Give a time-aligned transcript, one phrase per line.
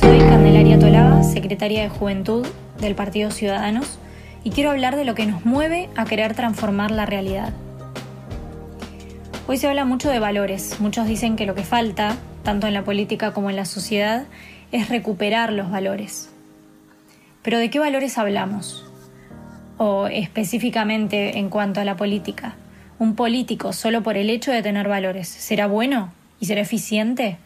[0.00, 2.46] Soy Candelaria Tolaba, secretaria de Juventud
[2.80, 3.98] del Partido Ciudadanos,
[4.42, 7.52] y quiero hablar de lo que nos mueve a querer transformar la realidad.
[9.46, 10.80] Hoy se habla mucho de valores.
[10.80, 14.24] Muchos dicen que lo que falta, tanto en la política como en la sociedad,
[14.72, 16.30] es recuperar los valores.
[17.42, 18.86] Pero ¿de qué valores hablamos?
[19.76, 22.54] O específicamente en cuanto a la política,
[22.98, 27.36] ¿un político solo por el hecho de tener valores será bueno y será eficiente?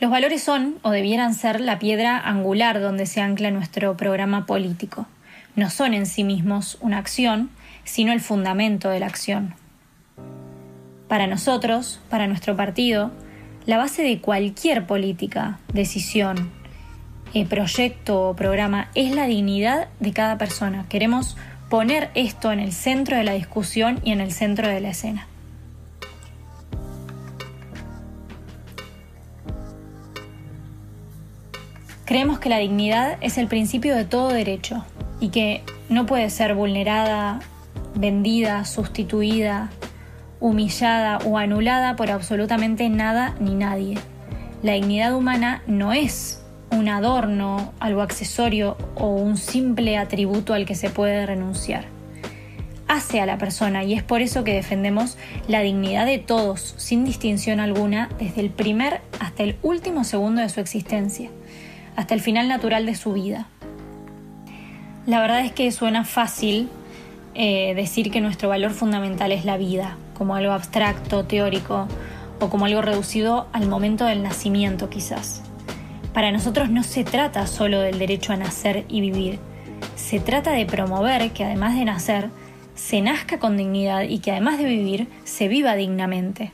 [0.00, 5.06] Los valores son, o debieran ser, la piedra angular donde se ancla nuestro programa político.
[5.56, 7.50] No son en sí mismos una acción,
[7.84, 9.54] sino el fundamento de la acción.
[11.06, 13.10] Para nosotros, para nuestro partido,
[13.66, 16.50] la base de cualquier política, decisión,
[17.34, 20.86] eh, proyecto o programa es la dignidad de cada persona.
[20.88, 21.36] Queremos
[21.68, 25.26] poner esto en el centro de la discusión y en el centro de la escena.
[32.10, 34.84] Creemos que la dignidad es el principio de todo derecho
[35.20, 37.38] y que no puede ser vulnerada,
[37.94, 39.70] vendida, sustituida,
[40.40, 43.96] humillada o anulada por absolutamente nada ni nadie.
[44.60, 50.74] La dignidad humana no es un adorno, algo accesorio o un simple atributo al que
[50.74, 51.84] se puede renunciar.
[52.88, 55.16] Hace a la persona y es por eso que defendemos
[55.46, 60.48] la dignidad de todos, sin distinción alguna, desde el primer hasta el último segundo de
[60.48, 61.30] su existencia
[62.00, 63.46] hasta el final natural de su vida.
[65.04, 66.70] La verdad es que suena fácil
[67.34, 71.88] eh, decir que nuestro valor fundamental es la vida, como algo abstracto, teórico,
[72.40, 75.42] o como algo reducido al momento del nacimiento quizás.
[76.14, 79.38] Para nosotros no se trata solo del derecho a nacer y vivir,
[79.94, 82.30] se trata de promover que además de nacer,
[82.74, 86.52] se nazca con dignidad y que además de vivir, se viva dignamente.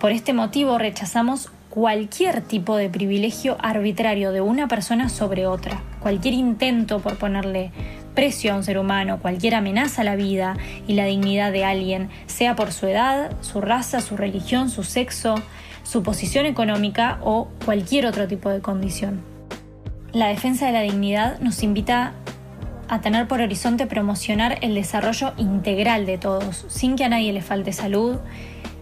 [0.00, 6.34] Por este motivo rechazamos cualquier tipo de privilegio arbitrario de una persona sobre otra, cualquier
[6.34, 7.70] intento por ponerle
[8.14, 10.56] precio a un ser humano, cualquier amenaza a la vida
[10.88, 15.36] y la dignidad de alguien, sea por su edad, su raza, su religión, su sexo,
[15.84, 19.20] su posición económica o cualquier otro tipo de condición.
[20.12, 22.14] La defensa de la dignidad nos invita
[22.88, 27.42] a tener por horizonte promocionar el desarrollo integral de todos, sin que a nadie le
[27.42, 28.18] falte salud,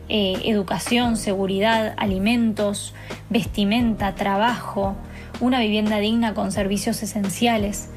[0.08, 2.94] eh, educación, seguridad, alimentos,
[3.30, 4.96] vestimenta, trabajo,
[5.41, 7.91] una vivienda digna con servicios esenciales.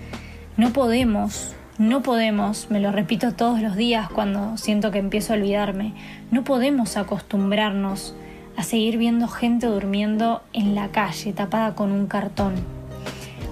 [0.58, 5.38] No podemos, no podemos, me lo repito todos los días cuando siento que empiezo a
[5.38, 5.94] olvidarme,
[6.30, 8.14] no podemos acostumbrarnos
[8.58, 12.54] a seguir viendo gente durmiendo en la calle tapada con un cartón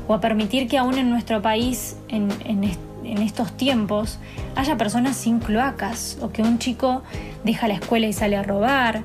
[0.08, 2.30] o a permitir que aún en nuestro país, en,
[3.04, 4.20] estos tiempos
[4.60, 7.02] haya personas sin cloacas o que un chico
[7.46, 9.04] deja la escuela y sale a robar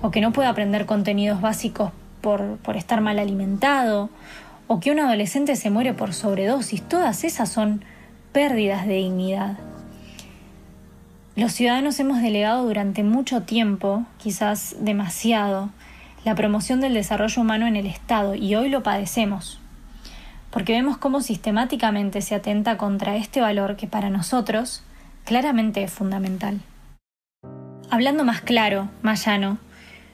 [0.00, 1.92] o que no pueda aprender contenidos básicos
[2.22, 4.08] por, por estar mal alimentado
[4.66, 6.82] o que un adolescente se muere por sobredosis.
[6.82, 7.84] Todas esas son
[8.32, 9.58] pérdidas de dignidad.
[11.36, 15.68] Los ciudadanos hemos delegado durante mucho tiempo, quizás demasiado,
[16.24, 19.60] la promoción del desarrollo humano en el Estado y hoy lo padecemos
[20.56, 24.82] porque vemos cómo sistemáticamente se atenta contra este valor que para nosotros
[25.26, 26.60] claramente es fundamental.
[27.90, 29.58] Hablando más claro, más llano,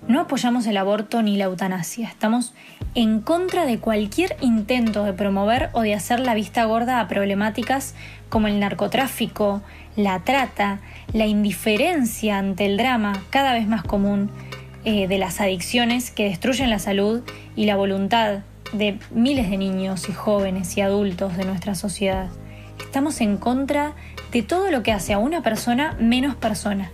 [0.08, 2.54] no apoyamos el aborto ni la eutanasia, estamos
[2.96, 7.94] en contra de cualquier intento de promover o de hacer la vista gorda a problemáticas
[8.28, 9.62] como el narcotráfico,
[9.94, 10.80] la trata,
[11.12, 14.28] la indiferencia ante el drama cada vez más común
[14.84, 17.22] eh, de las adicciones que destruyen la salud
[17.54, 18.40] y la voluntad
[18.72, 22.28] de miles de niños y jóvenes y adultos de nuestra sociedad.
[22.80, 23.94] Estamos en contra
[24.32, 26.90] de todo lo que hace a una persona menos persona.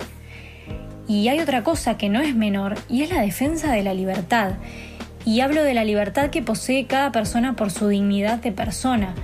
[1.06, 4.52] Y hay otra cosa que no es menor y es la defensa de la libertad.
[5.24, 9.14] Y hablo de la libertad que posee cada persona por su dignidad de persona.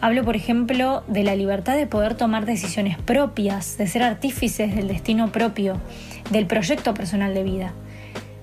[0.00, 4.88] Hablo, por ejemplo, de la libertad de poder tomar decisiones propias, de ser artífices del
[4.88, 5.78] destino propio,
[6.30, 7.72] del proyecto personal de vida.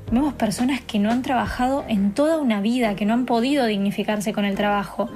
[0.10, 4.32] Vemos personas que no han trabajado en toda una vida, que no han podido dignificarse
[4.32, 5.10] con el trabajo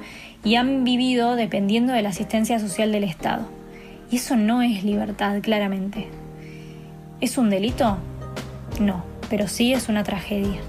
[0.44, 3.48] y han vivido dependiendo de la asistencia social del Estado.
[4.10, 6.08] Y eso no es libertad, claramente.
[7.22, 7.96] ¿Es un delito?
[8.80, 10.60] No, pero sí es una tragedia.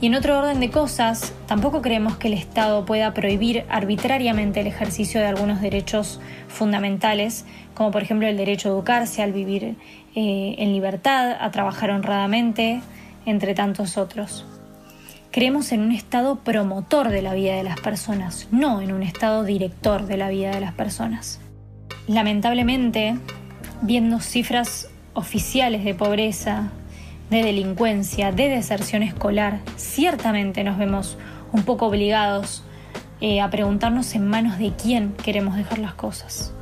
[0.00, 4.66] Y en otro orden de cosas, tampoco creemos que el Estado pueda prohibir arbitrariamente el
[4.66, 9.76] ejercicio de algunos derechos fundamentales, como por ejemplo el derecho a educarse, al vivir
[10.18, 12.80] eh, en libertad, a trabajar honradamente,
[13.26, 14.46] entre tantos otros.
[15.30, 19.44] Creemos en un Estado promotor de la vida de las personas, no en un Estado
[19.44, 21.38] director de la vida de las personas.
[22.06, 23.18] Lamentablemente,
[23.82, 26.70] viendo cifras oficiales de pobreza,
[27.28, 31.18] de delincuencia, de deserción escolar, ciertamente nos vemos
[31.52, 32.64] un poco obligados
[33.20, 36.55] eh, a preguntarnos en manos de quién queremos dejar las cosas.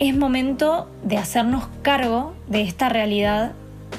[0.00, 3.50] Es momento de hacernos cargo de esta realidad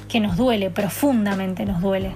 [0.07, 2.12] que nos duele, profundamente nos duele,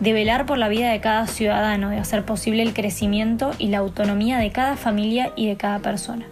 [0.00, 3.76] de velar por la vida de cada ciudadano, de hacer posible el crecimiento y la
[3.76, 6.24] autonomía de cada familia y de cada persona.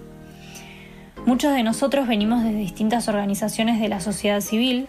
[1.26, 4.88] Muchos de nosotros venimos de distintas organizaciones de la sociedad civil,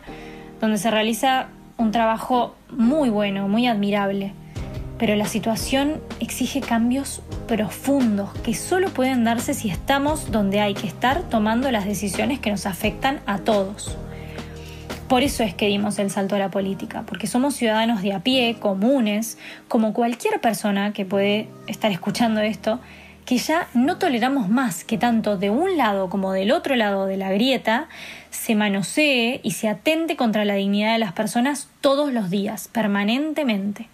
[0.62, 4.32] donde se realiza un trabajo muy bueno, muy admirable,
[4.98, 10.86] pero la situación exige cambios profundos que solo pueden darse si estamos donde hay que
[10.86, 13.98] estar tomando las decisiones que nos afectan a todos.
[15.08, 18.20] Por eso es que dimos el salto a la política, porque somos ciudadanos de a
[18.20, 22.80] pie, comunes, como cualquier persona que puede estar escuchando esto,
[23.26, 27.18] que ya no toleramos más que tanto de un lado como del otro lado de
[27.18, 27.90] la grieta
[28.30, 33.88] se manosee y se atente contra la dignidad de las personas todos los días, permanentemente.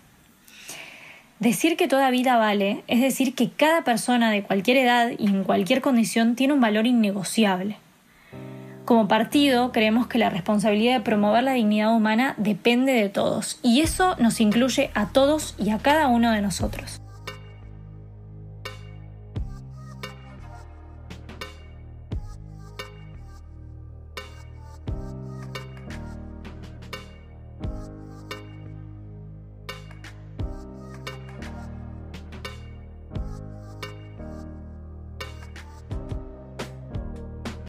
[1.40, 5.44] Decir que toda vida vale es decir que cada persona de cualquier edad y en
[5.44, 7.76] cualquier condición tiene un valor innegociable.
[8.86, 13.82] Como partido, creemos que la responsabilidad de promover la dignidad humana depende de todos, y
[13.82, 17.02] eso nos incluye a todos y a cada uno de nosotros.